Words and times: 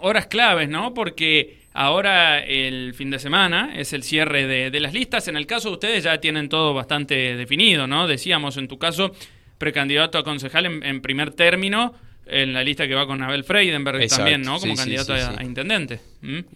horas 0.00 0.26
claves, 0.26 0.68
¿no? 0.68 0.94
Porque 0.94 1.58
ahora 1.72 2.40
el 2.40 2.94
fin 2.94 3.10
de 3.10 3.18
semana 3.18 3.72
es 3.76 3.92
el 3.92 4.02
cierre 4.02 4.46
de, 4.46 4.80
las 4.80 4.92
listas. 4.92 5.28
En 5.28 5.36
el 5.36 5.46
caso 5.46 5.68
de 5.68 5.74
ustedes 5.74 6.04
ya 6.04 6.18
tienen 6.20 6.48
todo 6.48 6.74
bastante 6.74 7.36
definido, 7.36 7.86
¿no? 7.86 8.06
Decíamos 8.06 8.56
en 8.56 8.68
tu 8.68 8.78
caso 8.78 9.12
precandidato 9.58 10.18
a 10.18 10.24
concejal 10.24 10.66
en, 10.66 11.00
primer 11.00 11.32
término 11.32 11.94
en 12.26 12.52
la 12.52 12.62
lista 12.62 12.86
que 12.86 12.94
va 12.94 13.06
con 13.06 13.22
Abel 13.22 13.44
Freidenberg 13.44 14.06
también, 14.08 14.42
¿no? 14.42 14.60
Como 14.60 14.74
candidato 14.74 15.14
a, 15.14 15.42
intendente. 15.42 16.00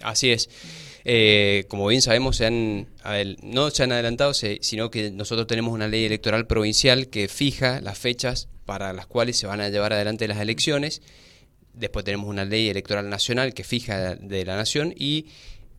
Así 0.03 0.31
es. 0.31 0.49
Eh, 1.05 1.65
como 1.69 1.89
bien 1.89 2.03
sabemos, 2.03 2.37
se 2.37 2.47
han, 2.47 2.87
no 3.43 3.71
se 3.71 3.83
han 3.83 3.93
adelantado, 3.93 4.35
sino 4.35 4.91
que 4.91 5.11
nosotros 5.11 5.47
tenemos 5.47 5.73
una 5.73 5.89
ley 5.89 6.05
electoral 6.05 6.47
provincial 6.47 7.09
que 7.09 7.29
fija 7.29 7.81
las 7.81 7.99
fechas 7.99 8.49
para 8.65 8.93
las 8.93 9.07
cuales 9.07 9.37
se 9.37 9.47
van 9.47 9.61
a 9.61 9.69
llevar 9.69 9.93
adelante 9.93 10.29
las 10.29 10.39
elecciones. 10.39 11.03
Después 11.75 12.05
tenemos 12.05 12.29
una 12.29 12.45
ley 12.45 12.69
electoral 12.69 13.09
nacional 13.09 13.55
que 13.55 13.65
fija 13.65 14.15
de 14.17 14.45
la 14.45 14.57
nación 14.57 14.93
y 14.97 15.27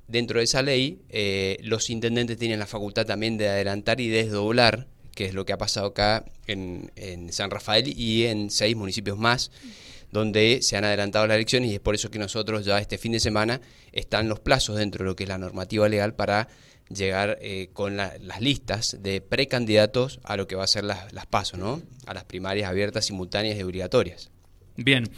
dentro 0.07 0.39
de 0.39 0.45
esa 0.45 0.61
ley 0.61 1.01
eh, 1.09 1.57
los 1.61 1.89
intendentes 1.89 2.37
tienen 2.37 2.59
la 2.59 2.67
facultad 2.67 3.05
también 3.05 3.37
de 3.37 3.49
adelantar 3.49 4.01
y 4.01 4.09
desdoblar, 4.09 4.87
que 5.15 5.25
es 5.25 5.33
lo 5.33 5.45
que 5.45 5.53
ha 5.53 5.57
pasado 5.57 5.87
acá 5.87 6.25
en, 6.47 6.91
San 7.31 7.51
Rafael 7.51 7.87
y 7.87 8.25
en 8.25 8.49
seis 8.49 8.75
municipios 8.75 9.17
más 9.17 9.51
donde 10.11 10.59
se 10.61 10.77
han 10.77 10.83
adelantado 10.83 11.25
las 11.25 11.35
elecciones 11.35 11.71
y 11.71 11.75
es 11.75 11.79
por 11.79 11.95
eso 11.95 12.11
que 12.11 12.19
nosotros 12.19 12.65
ya 12.65 12.79
este 12.79 12.99
fin 12.99 13.13
de 13.13 13.19
semana 13.19 13.61
están 13.91 14.29
los 14.29 14.39
plazos 14.39 14.77
dentro 14.77 15.03
de 15.03 15.09
lo 15.09 15.15
que 15.15 15.23
es 15.23 15.29
la 15.29 15.39
normativa 15.39 15.89
legal 15.89 16.13
para 16.13 16.47
llegar 16.89 17.39
eh, 17.41 17.69
con 17.73 17.97
las 17.97 18.39
listas 18.39 18.97
de 19.01 19.21
precandidatos 19.21 20.19
a 20.23 20.37
lo 20.37 20.45
que 20.45 20.55
va 20.55 20.65
a 20.65 20.67
ser 20.67 20.83
las, 20.83 21.11
las 21.13 21.25
pasos, 21.25 21.57
¿no? 21.57 21.81
A 22.05 22.13
las 22.13 22.25
primarias 22.25 22.69
abiertas, 22.69 23.05
simultáneas 23.05 23.57
y 23.57 23.63
obligatorias. 23.63 24.29
Bien. 24.75 25.09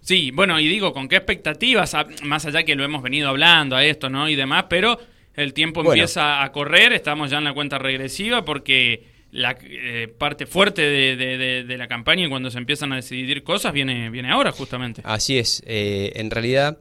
Sí, 0.00 0.30
bueno, 0.30 0.58
y 0.58 0.68
digo, 0.68 0.92
¿con 0.92 1.08
qué 1.08 1.16
expectativas? 1.16 1.94
Más 2.22 2.46
allá 2.46 2.62
que 2.62 2.74
lo 2.74 2.84
hemos 2.84 3.02
venido 3.02 3.28
hablando 3.28 3.76
a 3.76 3.84
esto, 3.84 4.08
¿no? 4.08 4.28
Y 4.28 4.34
demás, 4.34 4.66
pero 4.68 4.98
el 5.34 5.52
tiempo 5.52 5.84
empieza 5.84 6.42
a 6.42 6.52
correr, 6.52 6.92
estamos 6.92 7.30
ya 7.30 7.38
en 7.38 7.44
la 7.44 7.54
cuenta 7.54 7.78
regresiva 7.78 8.44
porque 8.44 9.04
la 9.32 9.56
eh, 9.62 10.12
parte 10.18 10.46
fuerte 10.46 10.82
de, 10.82 11.76
la 11.76 11.86
campaña 11.86 12.26
y 12.26 12.28
cuando 12.28 12.50
se 12.50 12.58
empiezan 12.58 12.92
a 12.92 12.96
decidir 12.96 13.42
cosas 13.44 13.72
viene, 13.72 14.10
viene 14.10 14.30
ahora 14.30 14.52
justamente. 14.52 15.02
Así 15.04 15.38
es, 15.38 15.62
eh, 15.66 16.12
en 16.16 16.30
realidad 16.30 16.78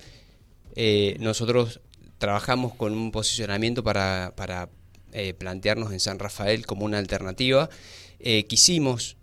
eh, 0.76 1.16
nosotros 1.20 1.82
trabajamos 2.18 2.74
con 2.74 2.94
un 2.94 3.12
posicionamiento 3.12 3.84
para, 3.84 4.34
para 4.36 4.70
plantearnos 5.40 5.92
en 5.92 6.00
San 6.00 6.20
Rafael 6.20 6.66
como 6.68 6.86
una 6.86 7.00
alternativa. 7.00 7.70
quisimos 8.48 9.18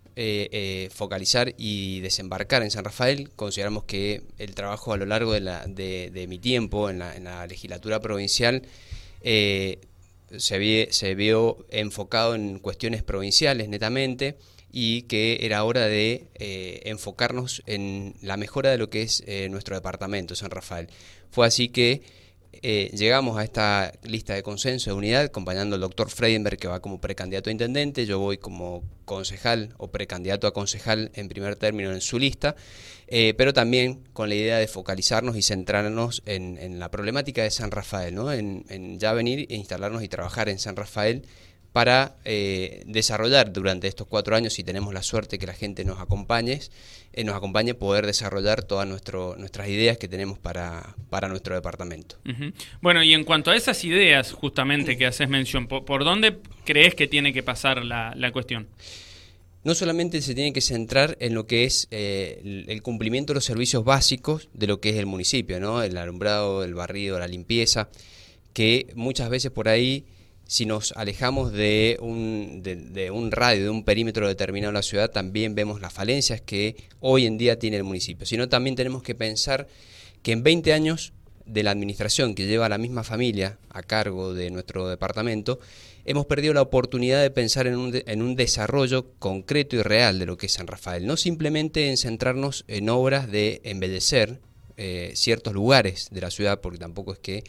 focalizar 0.94 1.54
y 1.58 2.00
desembarcar 2.00 2.62
en 2.62 2.70
San 2.70 2.84
Rafael. 2.84 3.30
Consideramos 3.36 3.84
que 3.84 4.22
el 4.38 4.54
trabajo 4.54 4.92
a 4.92 4.96
lo 4.96 5.06
largo 5.06 5.32
de, 5.32 5.40
la, 5.40 5.66
de, 5.66 6.26
mi 6.28 6.38
tiempo 6.38 6.88
en 6.88 6.98
la, 6.98 7.46
legislatura 7.46 8.00
provincial 8.00 8.62
se, 9.22 9.78
se 10.90 11.14
vio 11.14 11.66
enfocado 11.70 12.34
en 12.34 12.58
cuestiones 12.58 13.02
provinciales 13.02 13.68
netamente 13.68 14.36
y 14.78 15.02
que 15.04 15.38
era 15.40 15.64
hora 15.64 15.86
de 15.86 16.26
eh, 16.34 16.82
enfocarnos 16.84 17.62
en 17.64 18.14
la 18.20 18.36
mejora 18.36 18.70
de 18.70 18.76
lo 18.76 18.90
que 18.90 19.00
es 19.00 19.22
eh, 19.26 19.48
nuestro 19.48 19.74
departamento, 19.74 20.34
San 20.34 20.50
Rafael. 20.50 20.88
Fue 21.30 21.46
así 21.46 21.70
que 21.70 22.02
eh, 22.52 22.90
llegamos 22.94 23.38
a 23.38 23.44
esta 23.44 23.92
lista 24.02 24.34
de 24.34 24.42
consenso 24.42 24.90
de 24.90 24.96
unidad, 24.96 25.24
acompañando 25.24 25.74
al 25.74 25.80
doctor 25.80 26.10
Freidenberg, 26.10 26.58
que 26.58 26.68
va 26.68 26.80
como 26.80 27.00
precandidato 27.00 27.50
a 27.50 27.52
intendente, 27.52 28.06
yo 28.06 28.18
voy 28.18 28.38
como 28.38 28.82
concejal 29.04 29.74
o 29.78 29.88
precandidato 29.88 30.46
a 30.46 30.52
concejal 30.52 31.10
en 31.14 31.28
primer 31.28 31.56
término 31.56 31.92
en 31.92 32.00
su 32.00 32.18
lista, 32.18 32.56
eh, 33.08 33.34
pero 33.36 33.52
también 33.52 34.02
con 34.12 34.28
la 34.28 34.34
idea 34.34 34.58
de 34.58 34.66
focalizarnos 34.66 35.36
y 35.36 35.42
centrarnos 35.42 36.22
en, 36.26 36.78
la 36.78 36.90
problemática 36.90 37.42
de 37.42 37.50
San 37.50 37.70
Rafael, 37.70 38.14
¿no? 38.14 38.32
en, 38.32 38.64
en 38.68 38.98
ya 38.98 39.12
venir 39.12 39.46
e 39.48 39.54
instalarnos 39.54 40.02
y 40.02 40.08
trabajar 40.08 40.48
en 40.48 40.58
San 40.58 40.76
Rafael 40.76 41.22
para 41.76 42.16
eh, 42.24 42.84
desarrollar 42.86 43.52
durante 43.52 43.86
estos 43.86 44.06
cuatro 44.06 44.34
años, 44.34 44.54
si 44.54 44.64
tenemos 44.64 44.94
la 44.94 45.02
suerte 45.02 45.38
que 45.38 45.46
la 45.46 45.52
gente 45.52 45.84
nos 45.84 46.00
acompañe, 46.00 46.58
eh, 47.12 47.22
nos 47.22 47.36
acompañe 47.36 47.74
poder 47.74 48.06
desarrollar 48.06 48.62
todas 48.62 48.88
nuestras 48.88 49.68
ideas 49.68 49.98
que 49.98 50.08
tenemos 50.08 50.38
para, 50.38 50.96
para 51.10 51.28
nuestro 51.28 51.54
departamento. 51.54 52.16
Bueno, 52.80 53.02
y 53.02 53.12
en 53.12 53.24
cuanto 53.24 53.50
a 53.50 53.56
esas 53.56 53.84
ideas 53.84 54.32
justamente 54.32 54.96
que 54.96 55.04
haces 55.04 55.28
mención, 55.28 55.66
¿por, 55.66 56.02
dónde 56.02 56.38
crees 56.64 56.94
que 56.94 57.08
tiene 57.08 57.34
que 57.34 57.42
pasar 57.42 57.84
la, 57.84 58.30
cuestión? 58.32 58.68
No 59.62 59.74
solamente 59.74 60.22
se 60.22 60.34
tiene 60.34 60.54
que 60.54 60.62
centrar 60.62 61.18
en 61.20 61.34
lo 61.34 61.46
que 61.46 61.64
es 61.64 61.88
eh, 61.90 62.40
el, 62.42 62.64
el, 62.70 62.80
cumplimiento 62.80 63.34
de 63.34 63.34
los 63.34 63.44
servicios 63.44 63.84
básicos 63.84 64.48
de 64.54 64.66
lo 64.66 64.80
que 64.80 64.88
es 64.88 64.96
el 64.96 65.04
municipio, 65.04 65.60
¿no? 65.60 65.82
el 65.82 65.98
alumbrado, 65.98 66.64
el 66.64 66.72
barrido, 66.72 67.18
la 67.18 67.28
limpieza, 67.28 67.90
que 68.54 68.94
muchas 68.94 69.28
veces 69.28 69.50
por 69.50 69.68
ahí 69.68 70.06
si 70.46 70.64
nos 70.64 70.92
alejamos 70.92 71.52
de 71.52 71.98
un, 72.00 72.62
de, 72.62 73.10
un 73.10 73.32
radio, 73.32 73.64
de 73.64 73.70
un 73.70 73.84
perímetro 73.84 74.28
determinado 74.28 74.72
de 74.72 74.78
la 74.78 74.82
ciudad, 74.82 75.10
también 75.10 75.54
vemos 75.54 75.80
las 75.80 75.92
falencias 75.92 76.40
que 76.40 76.76
hoy 77.00 77.26
en 77.26 77.36
día 77.36 77.58
tiene 77.58 77.76
el 77.76 77.84
municipio. 77.84 78.26
Sino 78.26 78.48
también 78.48 78.76
tenemos 78.76 79.02
que 79.02 79.14
pensar 79.14 79.66
que 80.22 80.32
en 80.32 80.42
20 80.42 80.72
años 80.72 81.12
de 81.46 81.62
la 81.62 81.70
administración 81.70 82.34
que 82.34 82.46
lleva 82.46 82.68
la 82.68 82.78
misma 82.78 83.04
familia 83.04 83.58
a 83.70 83.82
cargo 83.82 84.34
de 84.34 84.50
nuestro 84.50 84.88
departamento, 84.88 85.58
hemos 86.04 86.26
perdido 86.26 86.54
la 86.54 86.62
oportunidad 86.62 87.22
de 87.22 87.30
pensar 87.30 87.66
en 87.66 87.76
un, 87.76 88.02
en 88.06 88.22
un 88.22 88.36
desarrollo 88.36 89.12
concreto 89.18 89.76
y 89.76 89.82
real 89.82 90.18
de 90.18 90.26
lo 90.26 90.36
que 90.36 90.46
es 90.46 90.52
San 90.52 90.66
Rafael, 90.66 91.06
no 91.06 91.16
simplemente 91.16 91.88
en 91.88 91.96
centrarnos 91.96 92.64
en 92.68 92.88
obras 92.88 93.30
de 93.30 93.60
embellecer 93.64 94.40
eh, 94.76 95.12
ciertos 95.14 95.54
lugares 95.54 96.08
de 96.10 96.20
la 96.20 96.30
ciudad, 96.30 96.60
porque 96.60 96.78
tampoco 96.78 97.12
es 97.12 97.18
que 97.18 97.44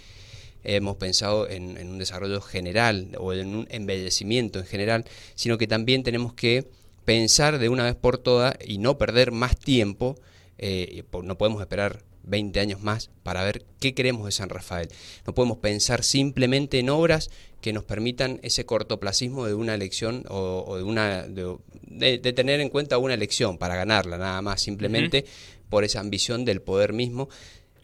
hemos 0.68 0.98
pensado 0.98 1.50
en, 1.50 1.78
un 1.88 1.98
desarrollo 1.98 2.42
general 2.42 3.10
o 3.18 3.34
en 3.34 3.56
un 3.56 3.68
embellecimiento 3.70 4.60
en 4.60 4.66
general, 4.66 5.06
sino 5.36 5.58
que 5.58 5.68
también 5.68 6.04
tenemos 6.04 6.34
que 6.34 6.68
pensar 7.06 7.58
de 7.58 7.70
una 7.70 7.86
vez 7.86 7.96
por 7.96 8.18
todas 8.18 8.56
y 8.66 8.78
no 8.78 8.98
perder 8.98 9.32
más 9.32 9.58
tiempo, 9.58 10.18
eh, 10.58 11.04
no 11.24 11.38
podemos 11.38 11.62
esperar 11.62 12.04
20 12.24 12.60
años 12.60 12.82
más 12.82 13.10
para 13.24 13.44
ver 13.46 13.64
qué 13.80 13.94
queremos 13.94 14.26
de 14.26 14.34
San 14.34 14.50
Rafael. 14.50 14.90
No 15.26 15.34
podemos 15.34 15.58
pensar 15.60 16.04
simplemente 16.04 16.80
en 16.80 16.90
obras 16.90 17.30
que 17.62 17.72
nos 17.72 17.86
permitan 17.86 18.40
ese 18.44 18.66
cortoplacismo 18.66 19.46
de 19.46 19.54
una 19.54 19.74
elección 19.74 20.26
o, 20.28 20.76
de, 20.76 20.84
una, 20.84 21.26
de, 21.28 22.20
tener 22.34 22.60
en 22.60 22.70
cuenta 22.70 22.98
una 22.98 23.14
elección 23.14 23.58
para 23.58 23.76
ganarla, 23.76 24.18
nada 24.18 24.42
más, 24.42 24.62
simplemente 24.62 25.26
por 25.70 25.86
esa 25.86 26.02
ambición 26.02 26.44
del 26.44 26.62
poder 26.62 26.92
mismo 26.92 27.30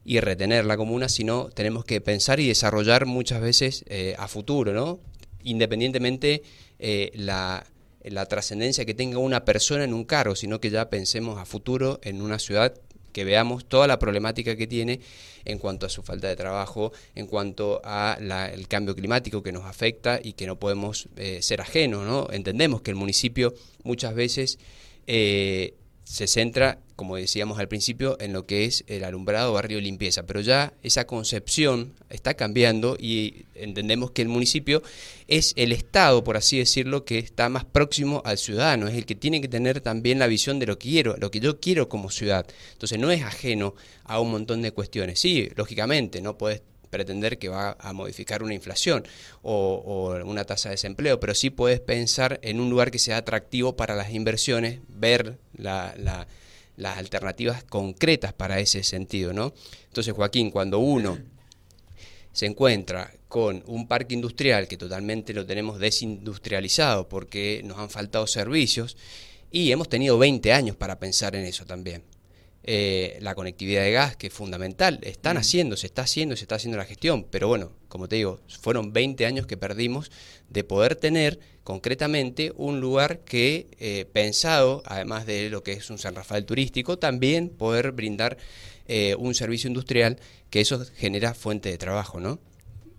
y 0.05 0.19
retener 0.19 0.65
la 0.65 0.77
comuna, 0.77 1.09
sino 1.09 1.49
tenemos 1.49 1.85
que 1.85 2.01
pensar 2.01 2.39
y 2.39 2.47
desarrollar 2.47 3.05
muchas 3.05 3.41
veces 3.41 3.85
eh, 3.87 4.15
a 4.17 4.27
futuro, 4.27 4.73
¿no? 4.73 4.99
Independientemente 5.43 6.43
eh, 6.79 7.11
la, 7.15 7.65
la 8.03 8.25
trascendencia 8.25 8.85
que 8.85 8.93
tenga 8.93 9.19
una 9.19 9.45
persona 9.45 9.83
en 9.83 9.93
un 9.93 10.03
cargo, 10.03 10.35
sino 10.35 10.59
que 10.59 10.69
ya 10.69 10.89
pensemos 10.89 11.39
a 11.39 11.45
futuro 11.45 11.99
en 12.03 12.21
una 12.21 12.39
ciudad 12.39 12.73
que 13.13 13.23
veamos 13.23 13.65
toda 13.65 13.87
la 13.87 13.99
problemática 13.99 14.55
que 14.55 14.65
tiene 14.65 14.99
en 15.45 15.59
cuanto 15.59 15.85
a 15.85 15.89
su 15.89 16.01
falta 16.01 16.27
de 16.27 16.35
trabajo, 16.35 16.91
en 17.13 17.27
cuanto 17.27 17.79
a 17.83 18.17
el 18.51 18.67
cambio 18.67 18.95
climático 18.95 19.43
que 19.43 19.51
nos 19.51 19.65
afecta 19.65 20.19
y 20.21 20.33
que 20.33 20.47
no 20.47 20.57
podemos 20.57 21.07
eh, 21.15 21.41
ser 21.41 21.61
ajenos, 21.61 22.05
¿no? 22.05 22.27
Entendemos 22.31 22.81
que 22.81 22.91
el 22.91 22.95
municipio 22.95 23.53
muchas 23.83 24.15
veces 24.15 24.57
se 26.03 26.27
centra, 26.27 26.79
como 26.95 27.15
decíamos 27.15 27.59
al 27.59 27.67
principio, 27.67 28.17
en 28.19 28.33
lo 28.33 28.45
que 28.45 28.65
es 28.65 28.83
el 28.87 29.03
alumbrado, 29.03 29.53
barrio 29.53 29.79
y 29.79 29.81
limpieza, 29.81 30.23
pero 30.23 30.41
ya 30.41 30.73
esa 30.83 31.07
concepción 31.07 31.93
está 32.09 32.33
cambiando 32.33 32.97
y 32.99 33.45
entendemos 33.55 34.11
que 34.11 34.21
el 34.21 34.27
municipio 34.27 34.83
es 35.27 35.53
el 35.55 35.71
Estado, 35.71 36.23
por 36.23 36.37
así 36.37 36.57
decirlo, 36.57 37.05
que 37.05 37.17
está 37.19 37.49
más 37.49 37.65
próximo 37.65 38.21
al 38.25 38.37
ciudadano, 38.37 38.87
es 38.87 38.95
el 38.95 39.05
que 39.05 39.15
tiene 39.15 39.41
que 39.41 39.47
tener 39.47 39.81
también 39.81 40.19
la 40.19 40.27
visión 40.27 40.59
de 40.59 40.67
lo 40.67 40.77
que 40.77 40.89
quiero, 40.89 41.15
lo 41.17 41.31
que 41.31 41.39
yo 41.39 41.59
quiero 41.59 41.89
como 41.89 42.11
ciudad. 42.11 42.45
Entonces 42.73 42.99
no 42.99 43.09
es 43.09 43.23
ajeno 43.23 43.73
a 44.03 44.19
un 44.19 44.31
montón 44.31 44.61
de 44.61 44.71
cuestiones. 44.71 45.19
Sí, 45.19 45.49
lógicamente, 45.55 46.21
no 46.21 46.37
puedes 46.37 46.61
pretender 46.93 47.39
que 47.39 47.49
va 47.49 47.75
a 47.79 47.91
modificar 47.91 48.43
una 48.43 48.53
inflación 48.53 49.03
o, 49.41 50.15
una 50.23 50.45
tasa 50.45 50.69
de 50.69 50.75
desempleo, 50.75 51.19
pero 51.19 51.33
sí 51.33 51.49
puedes 51.49 51.79
pensar 51.79 52.39
en 52.43 52.59
un 52.59 52.69
lugar 52.69 52.91
que 52.91 52.99
sea 52.99 53.17
atractivo 53.17 53.75
para 53.75 53.95
las 53.95 54.11
inversiones, 54.11 54.79
ver 54.87 55.39
las 55.57 56.27
alternativas 56.97 57.63
concretas 57.63 58.31
para 58.31 58.59
ese 58.59 58.83
sentido, 58.83 59.33
¿no? 59.33 59.53
Entonces, 59.87 60.13
Joaquín, 60.13 60.51
cuando 60.51 60.77
uno 60.77 61.17
se 62.31 62.45
encuentra 62.45 63.11
con 63.27 63.63
un 63.65 63.87
parque 63.87 64.13
industrial 64.13 64.67
que 64.67 64.77
totalmente 64.77 65.33
lo 65.33 65.47
tenemos 65.47 65.79
desindustrializado 65.79 67.09
porque 67.09 67.61
nos 67.65 67.79
han 67.79 67.89
faltado 67.89 68.27
servicios 68.27 68.97
y 69.49 69.71
hemos 69.71 69.89
tenido 69.89 70.19
20 70.19 70.53
años 70.53 70.75
para 70.75 70.99
pensar 70.99 71.35
en 71.35 71.45
eso 71.45 71.65
también. 71.65 72.03
Eh, 72.65 73.17
la 73.19 73.35
conectividad 73.35 73.81
de 73.81 73.91
gas, 73.91 74.15
que 74.15 74.27
es 74.27 74.33
fundamental. 74.33 74.99
Están 75.01 75.35
haciendo, 75.35 75.75
se 75.75 75.85
está 75.85 76.03
haciendo, 76.03 76.37
se 76.37 76.45
está 76.45 76.55
haciendo 76.55 76.77
la 76.77 76.85
gestión, 76.85 77.25
pero 77.29 77.49
bueno, 77.49 77.73
como 77.89 78.07
te 78.07 78.15
digo, 78.15 78.39
fueron 78.61 78.93
20 78.93 79.25
años 79.25 79.45
que 79.47 79.57
perdimos 79.57 80.11
de 80.47 80.63
poder 80.63 80.95
tener 80.95 81.41
concretamente 81.65 82.53
un 82.55 82.79
lugar 82.79 83.19
que, 83.25 83.67
eh, 83.79 84.05
pensado, 84.13 84.81
además 84.85 85.25
de 85.25 85.49
lo 85.49 85.61
que 85.61 85.73
es 85.73 85.89
un 85.89 85.97
San 85.97 86.15
Rafael 86.15 86.45
turístico, 86.45 86.97
también 86.97 87.49
poder 87.49 87.91
brindar 87.91 88.37
eh, 88.87 89.15
un 89.19 89.35
servicio 89.35 89.67
industrial, 89.67 90.19
que 90.49 90.61
eso 90.61 90.85
genera 90.95 91.33
fuente 91.33 91.69
de 91.69 91.77
trabajo, 91.77 92.21
¿no? 92.21 92.39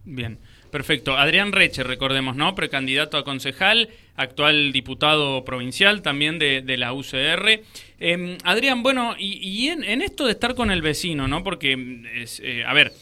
Bien. 0.04 0.38
Perfecto. 0.74 1.16
Adrián 1.16 1.52
Reche, 1.52 1.84
recordemos, 1.84 2.34
¿no? 2.34 2.56
Precandidato 2.56 3.16
a 3.16 3.22
concejal, 3.22 3.90
actual 4.16 4.72
diputado 4.72 5.44
provincial 5.44 6.02
también 6.02 6.40
de, 6.40 6.76
la 6.76 6.92
UCR. 6.92 7.62
Em, 8.00 8.38
Adrián, 8.42 8.82
bueno, 8.82 9.14
y, 9.16 9.68
en, 9.68 10.02
esto 10.02 10.26
de 10.26 10.32
estar 10.32 10.56
con 10.56 10.72
el 10.72 10.82
vecino, 10.82 11.28
¿no? 11.28 11.44
Porque, 11.44 12.02
es, 12.16 12.40
eh, 12.40 12.64
a 12.64 12.72
ver, 12.74 12.92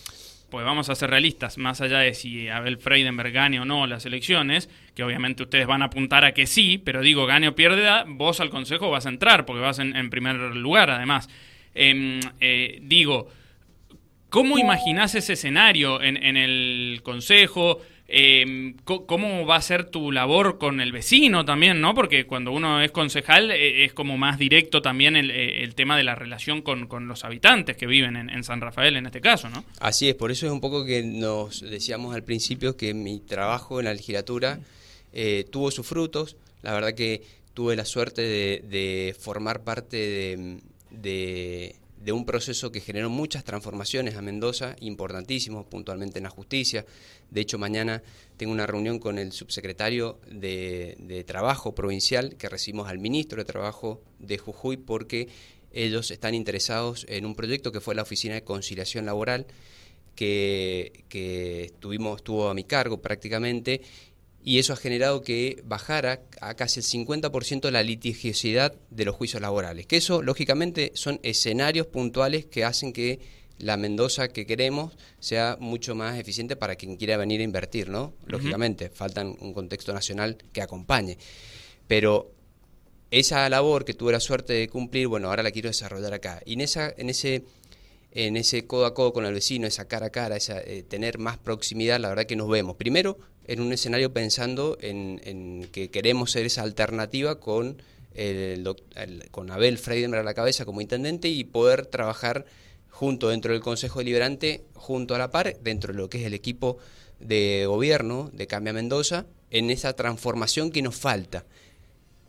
pues 0.50 0.66
vamos 0.66 0.90
a 0.90 0.94
ser 0.94 1.08
realistas, 1.08 1.56
más 1.56 1.80
allá 1.80 2.00
de 2.00 2.12
si 2.12 2.46
Abel 2.50 2.76
Freidenberg 2.76 3.32
gane 3.32 3.58
o 3.58 3.64
no 3.64 3.86
las 3.86 4.04
elecciones, 4.04 4.69
que 4.94 5.02
obviamente 5.02 5.42
ustedes 5.42 5.66
van 5.66 5.80
a 5.80 5.86
apuntar 5.86 6.26
a 6.26 6.34
que 6.34 6.46
sí, 6.46 6.76
pero 6.76 7.00
digo, 7.00 7.24
gane 7.24 7.48
o 7.48 7.54
pierda, 7.54 8.04
vos 8.06 8.40
al 8.40 8.50
consejo 8.50 8.90
vas 8.90 9.06
a 9.06 9.08
entrar, 9.08 9.46
porque 9.46 9.62
vas 9.62 9.78
en, 9.78 10.10
primer 10.10 10.36
lugar, 10.36 10.90
además. 10.90 11.30
Em, 11.74 12.20
eh, 12.38 12.80
digo, 12.82 13.30
¿Cómo 14.32 14.58
imaginás 14.58 15.14
ese 15.14 15.34
escenario 15.34 16.02
en, 16.02 16.17
el 16.38 17.02
consejo? 17.02 17.81
Em, 18.08 18.75
¿Cómo 18.82 19.44
va 19.44 19.56
a 19.56 19.61
ser 19.61 19.90
tu 19.90 20.11
labor 20.11 20.56
con 20.56 20.81
el 20.81 20.90
vecino 20.90 21.44
también, 21.44 21.82
no? 21.82 21.94
Porque 21.94 22.25
cuando 22.25 22.50
uno 22.50 22.81
es 22.81 22.90
concejal 22.93 23.50
eh, 23.50 23.84
es 23.84 23.93
como 23.93 24.17
más 24.17 24.38
directo 24.38 24.81
también 24.81 25.17
el, 25.17 25.75
tema 25.75 25.99
de 25.99 26.05
la 26.05 26.14
relación 26.14 26.62
con, 26.62 26.88
los 27.06 27.25
habitantes 27.25 27.76
que 27.76 27.87
viven 27.87 28.17
en, 28.17 28.43
San 28.43 28.62
Rafael 28.62 28.96
en 28.96 29.05
este 29.05 29.20
caso, 29.20 29.50
¿no? 29.50 29.67
Así 29.81 30.08
es, 30.08 30.14
por 30.14 30.31
eso 30.31 30.46
es 30.46 30.52
un 30.52 30.62
poco 30.62 30.87
que 30.87 31.02
nos 31.02 31.61
decíamos 31.61 32.14
al 32.14 32.25
principio 32.25 32.75
que 32.75 32.94
mi 32.94 33.20
trabajo 33.20 33.81
en 33.81 33.84
la 33.84 33.93
legislatura 33.93 34.61
eh, 35.12 35.44
tuvo 35.52 35.70
sus 35.70 35.87
frutos. 35.87 36.38
La 36.62 36.73
verdad 36.73 36.94
que 36.94 37.20
tuve 37.52 37.76
la 37.76 37.84
suerte 37.84 38.23
de, 38.23 39.14
formar 39.20 39.62
parte 39.62 39.99
de 39.99 40.58
de 40.93 41.75
un 42.10 42.26
proceso 42.26 42.72
que 42.72 42.81
generó 42.81 43.08
muchas 43.08 43.44
transformaciones 43.44 44.16
a 44.16 44.22
Mendoza, 44.22 44.75
importantísimos, 44.81 45.66
puntualmente 45.66 46.19
en 46.19 46.25
la 46.25 46.31
justicia. 46.31 46.84
De 47.31 47.43
hecho, 47.43 47.58
mañana 47.58 48.02
tengo 48.37 48.52
una 48.52 48.66
reunión 48.66 48.99
con 48.99 49.19
el 49.19 49.31
subsecretario 49.31 50.19
de, 50.28 51.25
Trabajo 51.26 51.75
provincial 51.75 52.34
que 52.37 52.49
recibimos 52.49 52.88
al 52.88 52.99
ministro 52.99 53.38
de 53.38 53.44
Trabajo 53.44 54.02
de 54.19 54.38
Jujuy 54.38 54.76
porque 54.76 55.28
ellos 55.70 56.10
están 56.10 56.34
interesados 56.34 57.06
en 57.08 57.25
un 57.25 57.37
proyecto 57.37 57.70
que 57.70 57.81
fue 57.81 57.94
la 57.94 58.02
Oficina 58.02 58.34
de 58.34 58.43
Conciliación 58.43 59.06
Laboral, 59.06 59.46
que, 60.16 61.05
que 61.08 61.64
estuvimos, 61.66 62.16
estuvo 62.16 62.48
a 62.48 62.55
mi 62.55 62.64
cargo 62.64 63.00
prácticamente, 63.00 63.82
y 64.44 64.58
eso 64.58 64.72
ha 64.72 64.76
generado 64.76 65.22
que 65.22 65.62
bajara 65.64 66.22
a 66.40 66.54
casi 66.54 66.80
el 66.80 66.86
50% 66.86 67.70
la 67.70 67.82
litigiosidad 67.82 68.74
de 68.90 69.04
los 69.04 69.14
juicios 69.14 69.40
laborales. 69.40 69.86
Que 69.86 69.96
eso, 69.96 70.22
lógicamente, 70.22 70.90
son 70.94 71.20
escenarios 71.22 71.86
puntuales 71.86 72.46
que 72.46 72.64
hacen 72.64 72.92
que 72.92 73.20
la 73.58 73.76
Mendoza 73.76 74.28
que 74.28 74.44
queremos 74.44 74.96
sea 75.20 75.56
mucho 75.60 75.94
más 75.94 76.18
eficiente 76.18 76.56
para 76.56 76.74
quien 76.74 76.96
quiera 76.96 77.16
venir 77.16 77.40
a 77.40 77.44
invertir, 77.44 77.88
¿no? 77.88 78.14
Lógicamente, 78.26 78.90
falta 78.90 79.24
un 79.24 79.54
contexto 79.54 79.92
nacional 79.92 80.36
que 80.52 80.62
acompañe. 80.62 81.18
Pero 81.86 82.32
esa 83.12 83.48
labor 83.48 83.84
que 83.84 83.94
tuve 83.94 84.10
la 84.10 84.20
suerte 84.20 84.54
de 84.54 84.68
cumplir, 84.68 85.06
bueno, 85.06 85.28
ahora 85.28 85.44
la 85.44 85.52
quiero 85.52 85.68
desarrollar 85.68 86.14
acá. 86.14 86.42
Y 86.44 86.54
en, 86.54 86.62
esa, 86.62 86.92
en 86.96 87.10
ese 87.10 87.44
en 88.12 88.36
ese 88.36 88.66
codo 88.66 88.86
a 88.86 88.94
codo 88.94 89.12
con 89.12 89.24
el 89.24 89.34
vecino, 89.34 89.66
esa 89.66 89.88
cara 89.88 90.06
a 90.06 90.10
cara, 90.10 90.36
esa, 90.36 90.60
eh, 90.60 90.82
tener 90.82 91.18
más 91.18 91.38
proximidad, 91.38 91.98
la 91.98 92.08
verdad 92.08 92.26
que 92.26 92.36
nos 92.36 92.48
vemos. 92.48 92.76
Primero, 92.76 93.18
en 93.46 93.60
un 93.60 93.72
escenario 93.72 94.12
pensando 94.12 94.76
en, 94.80 95.68
que 95.72 95.90
queremos 95.90 96.30
ser 96.30 96.46
esa 96.46 96.62
alternativa 96.62 97.40
con, 97.40 97.82
el, 98.14 98.68
con 99.30 99.50
Abel 99.50 99.78
Freidenberg 99.78 100.20
a 100.20 100.24
la 100.24 100.34
cabeza 100.34 100.64
como 100.64 100.80
intendente 100.80 101.28
y 101.28 101.44
poder 101.44 101.86
trabajar 101.86 102.44
junto 102.90 103.30
dentro 103.30 103.52
del 103.52 103.62
Consejo 103.62 104.00
Deliberante, 104.00 104.64
junto 104.74 105.14
a 105.14 105.18
la 105.18 105.30
par, 105.30 105.58
dentro 105.60 105.92
de 105.92 105.98
lo 105.98 106.08
que 106.08 106.20
es 106.20 106.26
el 106.26 106.34
equipo 106.34 106.78
de 107.18 107.64
gobierno 107.66 108.30
de 108.32 108.46
Cambia 108.46 108.72
Mendoza, 108.72 109.26
en 109.50 109.70
esa 109.70 109.94
transformación 109.94 110.70
que 110.70 110.82
nos 110.82 110.96
falta. 110.96 111.44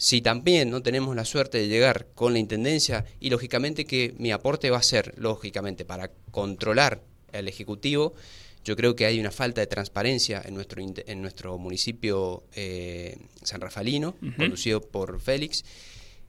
Si 0.04 0.22
también 0.22 0.70
no 0.70 0.84
tenemos 0.84 1.16
la 1.16 1.24
suerte 1.24 1.60
de 1.60 1.70
llegar 1.70 2.08
con 2.14 2.34
la 2.34 2.40
Intendencia, 2.40 3.06
y 3.22 3.30
lógicamente 3.30 3.86
que 3.86 4.14
mi 4.18 4.34
aporte 4.34 4.70
va 4.70 4.80
a 4.80 4.84
ser, 4.84 5.14
lógicamente, 5.18 5.86
para 5.86 6.12
controlar 6.30 7.00
el 7.32 7.48
Ejecutivo, 7.48 8.14
yo 8.66 8.76
creo 8.76 8.98
que 8.98 9.06
hay 9.06 9.18
una 9.22 9.32
falta 9.32 9.62
de 9.62 9.68
transparencia 9.68 10.42
en 10.44 10.56
nuestro, 10.56 10.84
en 10.84 11.22
nuestro 11.22 11.58
municipio 11.58 12.44
eh, 12.54 13.18
San 13.44 13.62
Rafalino, 13.62 14.16
conducido 14.36 14.82
por 14.82 15.22
Félix. 15.22 15.64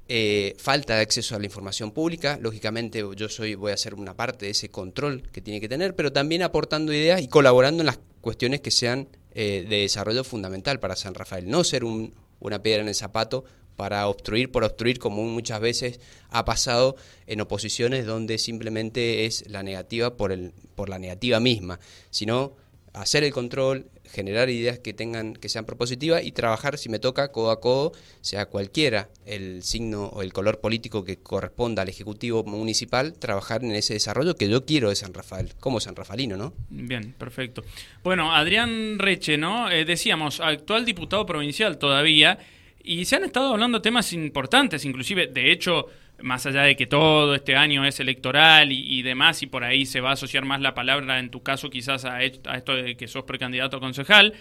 Eh, 0.07 0.55
falta 0.57 0.95
de 0.95 1.01
acceso 1.01 1.35
a 1.35 1.41
la 1.41 1.47
información 1.47 1.91
pública. 1.91 2.39
Lógicamente, 2.41 3.03
yo 3.17 3.29
soy, 3.29 3.57
voy 3.57 3.73
a 3.73 3.75
hacer 3.75 3.95
una 3.95 4.15
parte 4.15 4.45
de 4.45 4.53
ese 4.53 4.69
control 4.69 5.29
que 5.33 5.41
tiene 5.41 5.61
que 5.61 5.69
tener, 5.69 5.97
pero 5.97 6.13
también 6.13 6.43
aportando 6.43 6.93
ideas 6.93 7.21
y 7.21 7.27
colaborando 7.27 7.83
en 7.83 7.87
las 7.87 7.99
cuestiones 8.21 8.61
que 8.61 8.71
sean 8.71 9.09
eh, 9.35 9.67
de 9.69 9.79
desarrollo 9.79 10.23
fundamental 10.23 10.79
para 10.79 10.95
San 10.95 11.15
Rafael. 11.15 11.51
No 11.51 11.65
ser 11.65 11.83
una 11.83 12.63
piedra 12.63 12.83
en 12.83 12.89
el 12.89 12.95
zapato 12.95 13.45
para 13.77 14.07
obstruir 14.09 14.51
por 14.51 14.65
obstruir, 14.65 14.99
como 14.99 15.23
muchas 15.23 15.61
veces 15.61 16.01
ha 16.31 16.45
pasado 16.45 16.97
en 17.27 17.41
oposiciones 17.41 18.07
donde 18.07 18.39
simplemente 18.39 19.27
es 19.27 19.49
la 19.49 19.63
negativa 19.63 20.17
por, 20.17 20.33
el, 20.33 20.53
por 20.75 20.89
la 20.89 20.99
negativa 20.99 21.41
misma, 21.41 21.81
sino 22.11 22.55
hacer 22.95 23.25
el 23.25 23.33
control, 23.33 23.87
generar 24.05 24.49
ideas 24.49 24.79
que 24.79 24.95
tengan 24.95 25.35
que 25.35 25.49
sean 25.49 25.65
propositivas 25.65 26.25
y 26.25 26.31
trabajar 26.31 26.79
si 26.79 26.89
me 26.89 27.01
toca 27.01 27.33
codo 27.33 27.51
a 27.51 27.61
codo, 27.61 27.93
sea 28.21 28.47
cualquiera 28.47 29.09
el 29.27 29.65
signo 29.65 30.07
o 30.07 30.23
el 30.23 30.33
color 30.33 30.61
político 30.61 31.05
que 31.05 31.19
corresponda 31.19 31.83
al 31.83 31.89
ejecutivo 31.89 32.45
municipal, 32.45 33.13
trabajar 33.15 33.65
en 33.65 33.73
ese 33.73 33.95
desarrollo 33.95 34.37
que 34.37 34.49
yo 34.49 34.65
quiero 34.65 34.91
de 34.91 34.95
San 34.95 35.13
Rafael, 35.13 35.53
como 35.59 35.81
San 35.81 35.97
Rafaelino, 35.97 36.37
¿no? 36.37 36.55
Bien, 36.71 37.13
perfecto. 37.19 37.65
Bueno, 38.05 38.33
Adrián 38.33 39.01
Reche, 39.01 39.37
¿no? 39.37 39.71
Eh, 39.71 39.85
decíamos, 39.85 40.39
actual 40.41 40.85
diputado 40.85 41.27
provincial 41.27 41.79
todavía 41.79 42.39
y 42.85 43.07
se 43.07 43.17
han 43.17 43.25
estado 43.25 43.53
hablando 43.53 43.81
temas 43.81 44.13
importantes, 44.13 44.85
inclusive, 44.85 45.27
de 45.27 45.51
hecho, 45.51 45.87
más 46.21 46.45
allá 46.45 46.63
de 46.63 46.77
que 46.77 46.87
todo 46.87 47.35
este 47.35 47.57
año 47.57 47.85
es 47.87 47.99
electoral 47.99 48.71
y, 48.71 49.03
demás, 49.03 49.43
y 49.43 49.47
por 49.47 49.65
ahí 49.65 49.87
se 49.87 50.01
va 50.01 50.11
a 50.11 50.13
asociar 50.13 50.45
más 50.45 50.61
la 50.61 50.75
palabra, 50.75 51.19
en 51.19 51.31
tu 51.31 51.43
caso 51.43 51.71
quizás 51.71 52.05
a, 52.05 52.23
esto 52.23 52.77
de 52.77 52.95
que 52.97 53.09
sos 53.09 53.25
precandidato 53.25 53.79
a 53.79 53.81
concejal, 53.81 54.35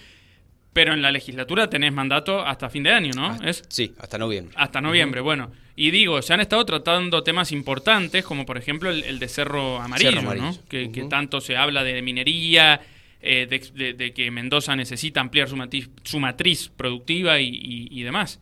pero 0.74 0.94
en 0.94 1.02
la 1.02 1.12
legislatura 1.12 1.70
tenés 1.70 1.94
mandato 1.94 2.46
hasta 2.46 2.70
fin 2.70 2.84
de 2.84 2.92
año, 2.92 3.12
¿no? 3.16 3.42
¿Es? 3.44 3.64
Sí, 3.70 3.94
hasta 3.98 4.18
noviembre. 4.18 4.54
Hasta 4.58 4.82
noviembre, 4.82 5.22
bueno. 5.22 5.52
Y 5.76 5.92
digo, 5.92 6.22
se 6.22 6.34
han 6.34 6.42
estado 6.42 6.66
tratando 6.66 7.24
temas 7.24 7.52
importantes, 7.52 8.26
como 8.26 8.46
por 8.46 8.58
ejemplo 8.58 8.90
el, 8.90 9.20
de 9.20 9.28
Cerro 9.28 9.80
Amarillo, 9.80 10.22
¿no? 10.22 10.58
Que, 10.68 10.92
que, 10.92 11.04
tanto 11.04 11.40
se 11.42 11.56
habla 11.56 11.84
de 11.84 12.02
minería, 12.02 12.82
eh, 13.26 13.48
de, 13.48 14.14
que 14.14 14.32
Mendoza 14.32 14.76
necesita 14.76 15.22
ampliar 15.22 15.48
su 15.48 15.56
matriz, 15.56 15.90
su 16.04 16.20
matriz 16.20 16.70
productiva 16.76 17.40
y, 17.40 18.04
demás. 18.04 18.40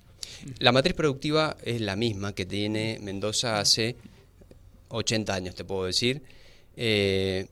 La 0.57 0.71
matriz 0.71 0.95
productiva 0.95 1.55
es 1.63 1.81
la 1.81 1.95
misma 1.95 2.33
que 2.33 2.47
tiene 2.47 2.97
Mendoza 2.99 3.59
hace 3.59 3.95
80 4.89 5.35
años, 5.35 5.53
te 5.53 5.63
puedo 5.63 5.85
decir. 5.85 6.23
Eh, 6.75 7.45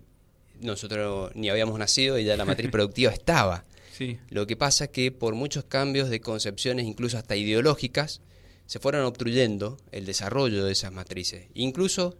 nosotros 0.59 1.31
ni 1.35 1.49
habíamos 1.49 1.77
nacido 1.77 2.17
y 2.17 2.23
ya 2.23 2.35
la 2.35 2.45
matriz 2.45 2.71
productiva 2.71 3.11
estaba. 3.11 3.63
Lo 4.29 4.47
que 4.47 4.55
pasa 4.55 4.85
es 4.85 4.89
que 4.89 5.11
por 5.11 5.35
muchos 5.35 5.65
cambios 5.65 6.09
de 6.09 6.21
concepciones, 6.21 6.87
incluso 6.87 7.17
hasta 7.19 7.35
ideológicas, 7.35 8.21
se 8.65 8.79
fueron 8.79 9.05
obstruyendo 9.05 9.77
el 9.91 10.05
desarrollo 10.05 10.63
de 10.65 10.71
esas 10.71 10.91
matrices. 10.91 11.45
Incluso 11.53 12.17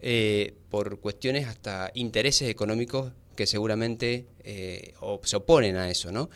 eh, 0.00 0.54
por 0.70 1.00
cuestiones 1.00 1.48
hasta 1.48 1.90
intereses 1.92 2.48
económicos 2.48 3.12
que 3.38 3.46
seguramente 3.46 4.26
eh, 4.42 4.94
se 5.22 5.36
oponen 5.36 5.76
a 5.76 5.88
eso, 5.88 6.10
¿no? 6.10 6.28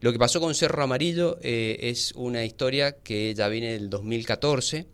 Lo 0.00 0.12
que 0.12 0.18
pasó 0.18 0.40
con 0.40 0.52
Cerro 0.56 0.82
Amarillo 0.82 1.38
eh, 1.42 1.76
es 1.82 2.10
una 2.16 2.44
historia 2.44 2.96
que 2.96 3.32
ya 3.36 3.46
viene 3.46 3.74
del 3.74 3.88
2014, 3.88 4.86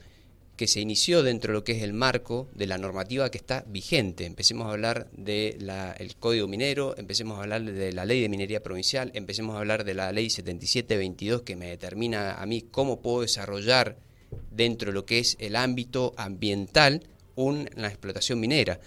que 0.58 0.66
se 0.66 0.80
inició 0.80 1.22
dentro 1.22 1.52
de 1.52 1.54
lo 1.54 1.64
que 1.64 1.72
es 1.72 1.82
el 1.82 1.94
marco 1.94 2.46
de 2.54 2.66
la 2.66 2.76
normativa 2.76 3.30
que 3.30 3.38
está 3.38 3.64
vigente. 3.66 4.26
Empecemos 4.26 4.66
a 4.66 4.72
hablar 4.72 5.08
del 5.12 6.14
Código 6.20 6.46
Minero, 6.46 6.94
empecemos 6.98 7.38
a 7.38 7.44
hablar 7.44 7.64
de 7.64 7.92
la 7.94 8.04
Ley 8.04 8.20
de 8.20 8.28
Minería 8.28 8.62
Provincial, 8.62 9.10
empecemos 9.14 9.56
a 9.56 9.60
hablar 9.60 9.84
de 9.84 9.94
la 9.94 10.12
Ley 10.12 10.28
7722 10.28 11.40
que 11.40 11.56
me 11.56 11.70
determina 11.70 12.34
a 12.34 12.44
mí 12.44 12.66
cómo 12.70 13.00
puedo 13.00 13.22
desarrollar 13.22 13.96
dentro 14.50 14.90
de 14.90 14.92
lo 14.92 15.06
que 15.06 15.20
es 15.20 15.38
el 15.40 15.56
ámbito 15.56 16.12
ambiental 16.18 17.02
una 17.34 17.88
explotación 17.88 18.40
minera. 18.40 18.78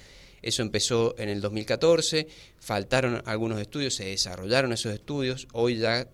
Eso 0.47 0.61
empezó 0.61 1.13
en 1.17 1.27
el 1.27 1.41
2014, 1.41 2.25
faltaron 2.57 3.21
algunos 3.25 3.59
estudios, 3.59 3.95
se 3.95 4.05
desarrollaron 4.05 4.71
esos 4.71 4.93
estudios, 4.93 5.45
hoy 5.51 5.75
ya 5.75 6.07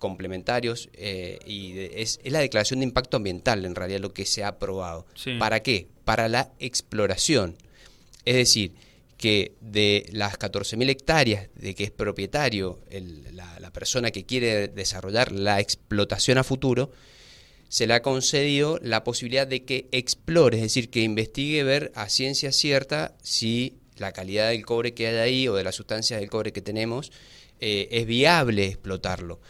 complementarios 0.00 0.88
eh, 0.92 1.38
y 1.46 1.78
es, 1.78 2.18
la 2.24 2.40
declaración 2.40 2.80
de 2.80 2.84
impacto 2.84 3.16
ambiental 3.16 3.64
en 3.64 3.76
realidad 3.76 4.00
lo 4.00 4.12
que 4.12 4.26
se 4.26 4.42
ha 4.42 4.48
aprobado. 4.48 5.06
¿Para 5.38 5.60
qué? 5.60 5.86
Para 6.04 6.28
la 6.28 6.50
exploración. 6.58 7.54
Es 8.24 8.34
decir, 8.34 8.72
que 9.18 9.52
de 9.60 10.08
las 10.10 10.36
14.000 10.36 10.90
hectáreas 10.90 11.48
de 11.54 11.76
que 11.76 11.84
es 11.84 11.92
propietario 11.92 12.80
la, 13.34 13.60
la, 13.60 13.70
persona 13.70 14.10
que 14.10 14.24
quiere 14.24 14.66
desarrollar 14.66 15.30
la 15.30 15.60
explotación 15.60 16.38
a 16.38 16.42
futuro, 16.42 16.90
se 17.68 17.86
le 17.86 17.94
ha 17.94 18.02
concedido 18.02 18.78
la 18.82 19.04
posibilidad 19.04 19.46
de 19.46 19.64
que 19.64 19.88
explore, 19.92 20.56
es 20.56 20.62
decir, 20.62 20.90
que 20.90 21.02
investigue 21.02 21.64
ver 21.64 21.92
a 21.94 22.08
ciencia 22.08 22.52
cierta 22.52 23.16
si 23.22 23.78
la 23.96 24.12
calidad 24.12 24.50
del 24.50 24.64
cobre 24.64 24.94
que 24.94 25.08
hay 25.08 25.16
ahí 25.16 25.48
o 25.48 25.54
de 25.54 25.64
las 25.64 25.74
sustancias 25.74 26.20
del 26.20 26.30
cobre 26.30 26.52
que 26.52 26.62
tenemos 26.62 27.12
eh, 27.60 27.88
es 27.90 28.06
viable 28.06 28.66
explotarlo. 28.66 29.40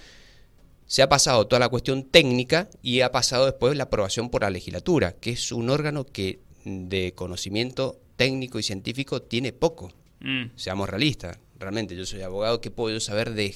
Se 0.86 1.02
ha 1.02 1.08
pasado 1.08 1.46
toda 1.48 1.60
la 1.60 1.68
cuestión 1.68 2.04
técnica 2.04 2.68
y 2.80 3.00
ha 3.00 3.10
pasado 3.10 3.46
después 3.46 3.76
la 3.76 3.84
aprobación 3.84 4.30
por 4.30 4.42
la 4.42 4.50
legislatura, 4.50 5.12
que 5.12 5.30
es 5.32 5.50
un 5.50 5.68
órgano 5.68 6.04
que 6.04 6.38
de 6.64 7.12
conocimiento 7.14 8.00
técnico 8.14 8.58
y 8.58 8.62
científico 8.62 9.20
tiene 9.20 9.52
poco. 9.52 9.92
Mm. 10.20 10.50
Seamos 10.54 10.88
realistas. 10.88 11.38
Realmente, 11.58 11.96
yo 11.96 12.04
soy 12.04 12.22
abogado, 12.22 12.60
¿qué 12.60 12.70
puedo 12.70 13.00
saber 13.00 13.32
de, 13.32 13.50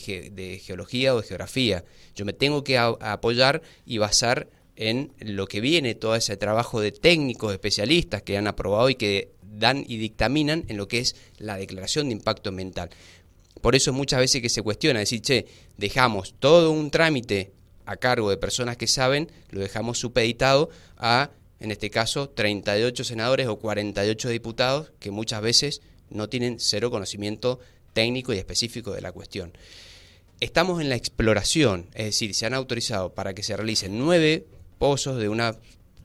geología 0.63 1.15
o 1.15 1.21
de 1.21 1.27
geografía? 1.27 1.85
Yo 2.15 2.25
me 2.25 2.33
tengo 2.33 2.65
que 2.65 2.79
apoyar 2.79 3.63
y 3.85 3.99
basar 3.99 4.49
en 4.77 5.13
lo 5.19 5.47
que 5.47 5.61
viene, 5.61 5.95
todo 5.95 6.17
ese 6.17 6.39
trabajo 6.39 6.81
de 6.81 6.93
técnicos, 6.93 7.53
especialistas 7.53 8.23
que 8.23 8.39
han 8.39 8.47
aprobado 8.47 8.89
y 8.89 8.95
que 8.95 9.33
dan 9.43 9.85
y 9.87 9.99
dictaminan 9.99 10.65
en 10.69 10.79
lo 10.79 10.89
que 10.89 11.01
es 11.01 11.17
la 11.37 11.57
declaración 11.57 12.09
de 12.09 12.15
impacto 12.15 12.49
ambiental. 12.49 12.89
Por 13.61 13.75
eso 13.75 13.93
muchas 13.93 14.21
veces 14.21 14.41
que 14.41 14.49
se 14.49 14.63
cuestiona, 14.63 15.01
decir, 15.01 15.21
che, 15.21 15.47
dejamos 15.77 16.35
todo 16.39 16.71
un 16.71 16.91
trámite 16.91 17.53
a 17.85 17.97
cargo 17.97 18.31
de 18.31 18.39
personas 18.39 18.79
que 18.79 18.87
saben, 18.87 19.31
lo 19.51 19.61
dejamos 19.61 19.99
supeditado 19.99 20.71
a, 20.97 21.31
en 21.59 21.71
este 21.71 21.91
caso, 21.91 22.31
38 22.31 23.05
senadores 23.05 23.49
o 23.49 23.59
48 23.59 24.31
diputados 24.31 24.93
que 24.99 25.11
muchas 25.11 25.43
veces 25.43 25.83
no 26.09 26.29
tienen 26.29 26.59
cero 26.59 26.91
conocimiento 26.91 27.61
técnico 27.93 28.33
y 28.33 28.39
específico 28.39 28.93
de 28.93 29.01
la 29.01 29.13
cuestión. 29.13 29.53
Estamos 30.41 30.81
en 30.81 30.89
la 30.89 30.97
exploración, 30.97 31.87
es 31.95 32.07
decir, 32.07 32.35
se 32.35 32.47
han 32.47 32.55
autorizado 32.55 33.13
para 33.15 33.35
que 33.35 33.43
se 33.43 33.57
realicen 33.57 33.99
nueve 33.99 34.47
pozos 34.79 35.19
de, 35.19 35.29
una, 35.29 35.57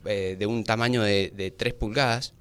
eh, 0.06 0.36
de 0.38 0.46
un 0.46 0.63
tamaño 0.63 1.01
de, 1.01 1.32
de 1.34 1.51
3 1.51 1.74
pulgadas, 1.74 2.34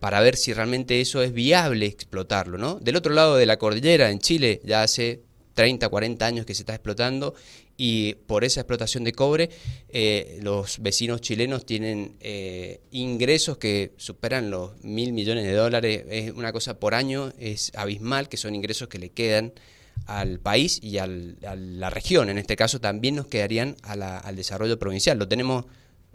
para 0.00 0.20
ver 0.20 0.36
si 0.36 0.52
realmente 0.52 1.00
eso 1.00 1.22
es 1.22 1.32
viable 1.32 1.86
explotarlo, 1.86 2.56
¿no? 2.56 2.76
Del 2.76 2.96
otro 2.96 3.12
lado 3.12 3.36
de 3.36 3.46
la 3.46 3.58
cordillera, 3.58 4.10
en 4.10 4.20
Chile, 4.20 4.60
ya 4.64 4.82
hace 4.82 5.22
30, 5.58 5.88
40 5.88 6.24
años 6.24 6.46
que 6.46 6.54
se 6.54 6.62
está 6.62 6.72
explotando 6.72 7.34
y 7.76 8.14
por 8.14 8.44
esa 8.44 8.60
explotación 8.60 9.02
de 9.02 9.10
cobre 9.10 9.50
eh, 9.88 10.38
los 10.40 10.78
vecinos 10.78 11.20
chilenos 11.20 11.66
tienen 11.66 12.16
eh, 12.20 12.78
ingresos 12.92 13.58
que 13.58 13.90
superan 13.96 14.52
los 14.52 14.80
mil 14.84 15.12
millones 15.12 15.44
de 15.44 15.52
dólares, 15.54 16.04
es 16.10 16.30
una 16.30 16.52
cosa 16.52 16.78
por 16.78 16.94
año, 16.94 17.32
es 17.40 17.72
abismal, 17.74 18.28
que 18.28 18.36
son 18.36 18.54
ingresos 18.54 18.86
que 18.86 19.00
le 19.00 19.10
quedan 19.10 19.52
al 20.06 20.38
país 20.38 20.78
y 20.80 20.98
a 20.98 21.08
la 21.08 21.90
región, 21.90 22.30
en 22.30 22.38
este 22.38 22.54
caso 22.54 22.80
también 22.80 23.16
nos 23.16 23.26
quedarían 23.26 23.74
al 23.82 24.36
desarrollo 24.36 24.78
provincial. 24.78 25.18
Lo 25.18 25.26
tenemos 25.26 25.64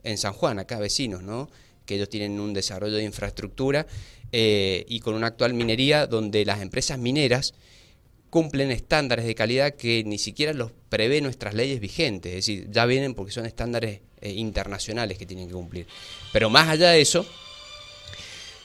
en 0.03 0.17
San 0.17 0.31
Juan, 0.31 0.57
acá 0.57 0.79
vecinos, 0.79 1.21
¿no? 1.21 1.50
que 1.85 1.95
ellos 1.95 2.07
tienen 2.07 2.39
un 2.39 2.53
desarrollo 2.53 2.95
de 2.95 3.03
infraestructura 3.03 3.88
eh, 4.31 4.85
y 4.88 5.01
con 5.01 5.15
una 5.15 5.27
actual 5.27 5.53
minería 5.53 6.07
donde 6.07 6.45
las 6.45 6.62
empresas 6.62 6.97
mineras 6.97 7.53
cumplen 8.34 8.72
estándares 8.72 9.25
de 9.25 9.36
calidad 9.36 9.75
que 9.75 10.04
ni 10.04 10.18
siquiera 10.18 10.54
los 10.54 10.72
prevé 10.90 11.22
nuestras 11.22 11.54
leyes 11.54 11.80
vigentes, 11.80 12.32
es 12.32 12.38
decir, 12.38 12.68
ya 12.72 12.88
vienen 12.88 13.13
porque 13.13 13.32
son 13.32 13.46
estándares 13.46 14.00
eh, 14.22 14.32
internacionales 14.32 15.20
que 15.20 15.28
tienen 15.28 15.48
que 15.48 15.54
cumplir. 15.54 15.86
Pero 16.32 16.50
más 16.50 16.68
allá 16.68 16.90
de 16.90 17.02
eso, 17.02 17.28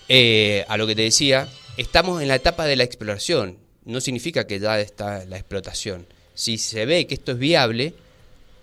eh, 0.08 0.64
a 0.68 0.78
lo 0.78 0.86
que 0.86 0.94
te 0.96 1.02
decía, 1.02 1.52
estamos 1.76 2.22
en 2.22 2.28
la 2.28 2.36
etapa 2.36 2.64
de 2.64 2.76
la 2.76 2.84
exploración, 2.84 3.58
no 3.84 4.00
significa 4.00 4.46
que 4.46 4.58
ya 4.58 4.80
está 4.80 5.26
la 5.26 5.36
explotación. 5.36 6.06
Si 6.32 6.56
se 6.56 6.86
ve 6.86 7.06
que 7.06 7.16
esto 7.16 7.32
es 7.32 7.38
viable, 7.38 7.92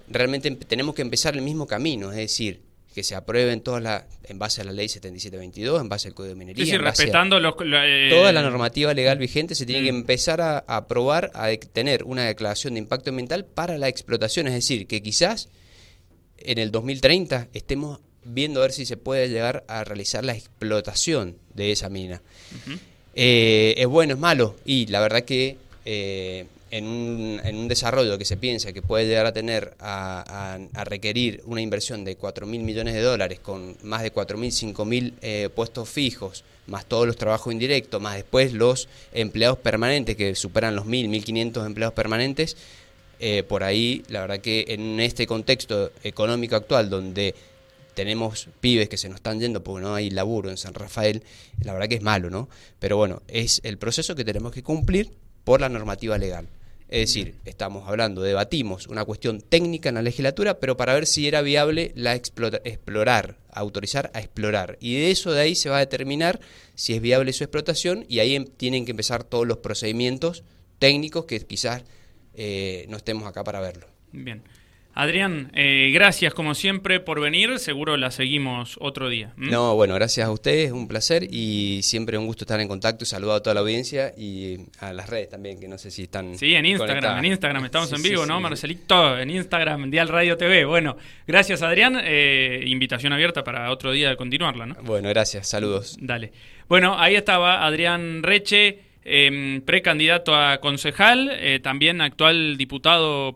realmente 0.08 0.50
tenemos 0.56 0.96
que 0.96 1.04
empezar 1.04 1.36
el 1.36 1.44
mismo 1.44 1.68
camino, 1.68 2.10
es 2.10 2.18
decir, 2.18 2.62
que 2.96 3.04
se 3.04 3.14
aprueben 3.14 3.60
todas 3.60 3.84
las, 3.84 4.06
en 4.24 4.40
base 4.40 4.62
a 4.62 4.64
la 4.64 4.72
ley 4.72 4.88
7722, 4.88 5.82
en 5.82 5.90
base 5.90 6.08
al 6.08 6.14
Código 6.14 6.34
de 6.34 6.40
Minería. 6.40 6.66
Sí, 6.66 6.78
respetando 6.78 7.42
los, 7.42 7.54
eh, 7.60 8.08
toda 8.10 8.32
la 8.32 8.42
normativa 8.42 8.94
legal 8.94 9.18
vigente, 9.18 9.54
se 9.54 9.66
tiene 9.66 9.84
que 9.84 9.92
mm. 9.92 9.98
empezar 9.98 10.40
a, 10.40 10.60
aprobar, 10.60 11.30
a 11.34 11.50
tener 11.74 12.06
una 12.06 12.24
declaración 12.24 12.76
de 12.76 12.80
impacto 12.80 13.10
ambiental 13.10 13.44
para 13.44 13.78
la 13.78 13.90
explotación. 13.90 14.48
Es 14.48 14.54
decir, 14.54 14.88
que 14.88 15.04
quizás 15.04 15.50
en 16.38 16.58
el 16.58 16.72
2030 16.72 17.50
estemos 17.54 18.00
viendo 18.24 18.62
a 18.62 18.64
ver 18.64 18.72
si 18.72 18.86
se 18.86 18.96
puede 18.96 19.28
llegar 19.28 19.66
a 19.68 19.84
realizar 19.84 20.24
la 20.24 20.34
explotación 20.34 21.36
de 21.54 21.74
esa 21.74 21.90
mina. 21.90 22.22
Eh, 23.14 23.76
¿Es 23.78 23.88
bueno, 23.88 24.14
es 24.14 24.20
malo? 24.20 24.56
Y 24.64 24.86
la 24.86 25.02
verdad 25.02 25.24
que 25.24 25.58
eh, 25.84 26.46
en 26.76 26.88
un, 26.88 27.42
en 27.42 27.56
un, 27.56 27.68
desarrollo 27.70 28.18
que 28.18 28.26
se 28.26 28.36
piensa 28.36 28.74
que 28.74 28.82
puede 28.82 29.08
llegar 29.08 29.26
a 29.26 29.32
tener 29.32 29.76
a, 29.80 30.58
requerir 30.84 31.42
una 31.46 31.62
inversión 31.62 32.04
de 32.04 32.18
4 32.18 32.46
mil 32.46 32.64
millones 32.64 32.94
de 32.94 33.02
dólares 33.02 33.40
con 33.40 33.78
más 33.84 34.04
de 34.04 34.12
4 34.12 34.38
mil, 34.38 34.52
5 34.52 34.84
mil 34.84 35.14
eh, 35.22 35.50
puestos 35.56 35.88
fijos, 35.88 36.44
más 36.68 36.86
todos 36.86 37.08
los 37.08 37.16
trabajos 37.16 37.54
indirectos, 37.54 38.02
más 38.02 38.16
después 38.16 38.52
los 38.52 38.90
empleados 39.14 39.58
permanentes 39.60 40.18
que 40.18 40.36
superan 40.36 40.76
los 40.76 40.86
mil, 40.86 41.10
1.500 41.10 41.66
empleados 41.66 41.94
permanentes, 41.94 42.58
eh, 43.22 43.44
por 43.44 43.64
ahí 43.64 44.04
la 44.10 44.20
verdad 44.22 44.40
que 44.40 44.66
en 44.68 45.00
este 45.00 45.26
contexto 45.28 45.94
económico 46.04 46.58
actual 46.58 46.90
donde 46.90 47.36
tenemos 47.94 48.50
pibes 48.60 48.90
que 48.90 48.98
se 48.98 49.08
nos 49.08 49.16
están 49.16 49.40
yendo 49.40 49.64
porque 49.64 49.86
no 49.86 49.96
hay 49.96 50.10
laburo 50.10 50.50
en 50.50 50.58
San 50.58 50.74
Rafael, 50.74 51.24
la 51.64 51.72
verdad 51.72 51.88
que 51.88 51.96
es 51.96 52.02
malo, 52.02 52.30
¿no? 52.30 52.50
Pero 52.80 52.98
bueno, 52.98 53.22
es 53.30 53.62
el 53.64 53.78
proceso 53.78 54.14
que 54.14 54.26
tenemos 54.26 54.52
que 54.52 54.62
cumplir 54.62 55.12
por 55.46 55.62
la 55.62 55.70
normativa 55.70 56.18
legal. 56.18 56.50
Es 56.88 57.00
decir, 57.00 57.36
estamos 57.46 57.90
hablando, 57.90 58.22
debatimos 58.22 58.88
una 58.88 59.06
cuestión 59.06 59.42
técnica 59.42 59.90
en 59.90 59.96
la 59.96 60.04
legislatura, 60.04 60.60
pero 60.60 60.78
para 60.78 60.94
ver 60.94 61.08
si 61.08 61.28
era 61.28 61.42
viable 61.42 61.92
la 61.96 62.14
explorar, 62.14 63.40
autorizar 63.52 64.12
a 64.14 64.20
explorar. 64.20 64.78
Y 64.80 64.94
de 64.96 65.10
eso 65.10 65.32
de 65.32 65.42
ahí 65.42 65.56
se 65.56 65.70
va 65.70 65.78
a 65.78 65.80
determinar 65.80 66.40
si 66.76 66.94
es 66.94 67.02
viable 67.02 67.34
su 67.34 67.44
explotación 67.44 68.06
y 68.08 68.20
ahí 68.20 68.36
em, 68.36 68.46
tienen 68.46 68.86
que 68.86 68.92
empezar 68.92 69.24
todos 69.24 69.48
los 69.48 69.58
procedimientos 69.58 70.44
técnicos 70.78 71.26
que 71.26 71.40
quizás 71.40 71.84
eh, 72.36 72.86
no 72.88 72.98
estemos 72.98 73.28
acá 73.28 73.44
para 73.44 73.60
verlo. 73.62 73.88
Bien. 74.12 74.44
Adrián, 74.98 75.52
eh, 75.54 75.92
gracias 75.94 76.34
como 76.34 76.56
siempre 76.56 77.02
por 77.02 77.20
venir, 77.20 77.60
seguro 77.60 77.98
la 77.98 78.12
seguimos 78.12 78.78
otro 78.80 79.10
día. 79.10 79.34
No, 79.36 79.76
bueno, 79.76 79.94
gracias 79.94 80.26
a 80.26 80.32
ustedes, 80.32 80.72
un 80.72 80.88
placer 80.88 81.28
y 81.30 81.82
siempre 81.84 82.18
un 82.18 82.26
gusto 82.26 82.46
estar 82.46 82.62
en 82.62 82.70
contacto. 82.70 83.04
Saludo 83.04 83.34
a 83.34 83.44
toda 83.44 83.56
la 83.56 83.60
audiencia 83.60 84.14
y 84.18 84.58
a 84.80 84.94
las 84.94 85.10
redes 85.10 85.28
también, 85.28 85.60
que 85.60 85.68
no 85.68 85.78
sé 85.78 85.92
si 85.92 86.04
están. 86.04 86.38
Sí, 86.38 86.56
en 86.56 86.66
Instagram, 86.66 87.18
en 87.18 87.26
Instagram 87.26 87.66
estamos 87.66 87.92
en 87.92 88.02
vivo, 88.04 88.26
¿no, 88.26 88.40
Marcelito? 88.40 89.20
En 89.20 89.32
Instagram, 89.32 89.92
Dial 89.92 90.08
Radio 90.08 90.38
TV. 90.38 90.64
Bueno, 90.64 90.96
gracias 91.28 91.62
Adrián, 91.62 92.00
eh, 92.02 92.64
invitación 92.66 93.12
abierta 93.12 93.44
para 93.44 93.72
otro 93.72 93.92
día 93.92 94.08
de 94.08 94.16
continuarla, 94.16 94.66
¿no? 94.66 94.76
Bueno, 94.84 95.10
gracias, 95.10 95.50
saludos. 95.50 95.98
Dale. 96.00 96.32
Bueno, 96.70 96.96
ahí 96.98 97.16
estaba 97.16 97.66
Adrián 97.66 98.24
Reche. 98.24 98.80
Em, 99.08 99.62
precandidato 99.62 100.34
a 100.34 100.58
concejal, 100.58 101.30
eh, 101.32 101.60
también 101.62 102.02
actual 102.02 102.58
diputado 102.58 103.34